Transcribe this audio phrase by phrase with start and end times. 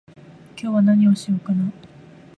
[0.57, 1.71] 今日は何をしようかな